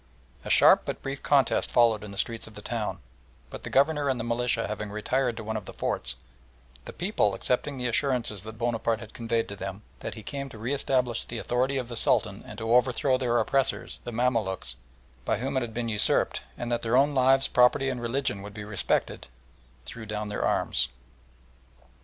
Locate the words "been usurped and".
15.75-16.71